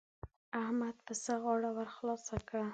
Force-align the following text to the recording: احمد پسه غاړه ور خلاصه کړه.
احمد 0.61 0.95
پسه 1.07 1.33
غاړه 1.43 1.69
ور 1.75 1.89
خلاصه 1.95 2.35
کړه. 2.47 2.67